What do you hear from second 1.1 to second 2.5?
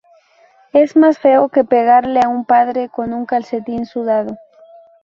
feo que pegarle a un